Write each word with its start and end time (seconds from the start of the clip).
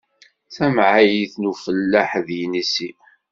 D 0.47 0.51
tamɛayt 0.55 1.33
n 1.41 1.49
ufellaḥ 1.51 2.11
d 2.25 2.27
yinisi. 2.37 2.89